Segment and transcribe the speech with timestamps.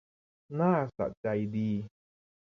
[0.55, 1.69] หน้าสะใจดี